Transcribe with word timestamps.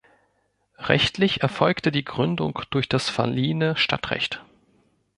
Rechtlich 0.79 1.41
erfolgte 1.43 1.91
die 1.91 2.03
Gründung 2.03 2.59
durch 2.71 2.89
das 2.89 3.07
verliehene 3.07 3.77
Stadtrecht. 3.77 4.43